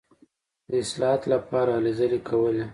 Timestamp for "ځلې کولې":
1.99-2.63